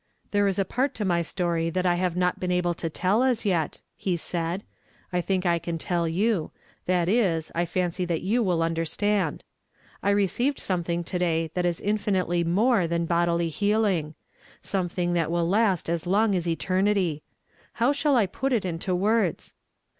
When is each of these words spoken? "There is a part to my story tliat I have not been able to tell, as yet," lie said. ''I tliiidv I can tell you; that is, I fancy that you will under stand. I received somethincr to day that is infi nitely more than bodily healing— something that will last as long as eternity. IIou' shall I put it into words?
"There 0.31 0.47
is 0.47 0.57
a 0.57 0.65
part 0.65 0.95
to 0.95 1.05
my 1.05 1.21
story 1.21 1.71
tliat 1.71 1.85
I 1.85 1.93
have 1.93 2.17
not 2.17 2.39
been 2.39 2.51
able 2.51 2.73
to 2.73 2.89
tell, 2.89 3.21
as 3.21 3.45
yet," 3.45 3.77
lie 4.03 4.15
said. 4.15 4.63
''I 5.13 5.21
tliiidv 5.21 5.45
I 5.45 5.59
can 5.59 5.77
tell 5.77 6.07
you; 6.07 6.49
that 6.87 7.07
is, 7.07 7.51
I 7.53 7.65
fancy 7.65 8.03
that 8.05 8.23
you 8.23 8.41
will 8.41 8.63
under 8.63 8.83
stand. 8.83 9.43
I 10.01 10.09
received 10.09 10.57
somethincr 10.57 11.05
to 11.05 11.19
day 11.19 11.51
that 11.53 11.67
is 11.67 11.79
infi 11.79 12.13
nitely 12.13 12.43
more 12.43 12.87
than 12.87 13.05
bodily 13.05 13.49
healing— 13.49 14.15
something 14.63 15.13
that 15.13 15.29
will 15.29 15.47
last 15.47 15.87
as 15.87 16.07
long 16.07 16.33
as 16.33 16.47
eternity. 16.47 17.21
IIou' 17.77 17.93
shall 17.93 18.15
I 18.15 18.25
put 18.25 18.53
it 18.53 18.65
into 18.65 18.95
words? 18.95 19.53